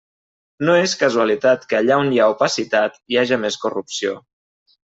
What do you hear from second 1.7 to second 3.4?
que allà on hi ha opacitat hi